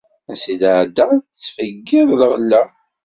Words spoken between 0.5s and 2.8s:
i tɛeddaḍ, tettfeggiḍ lɣella.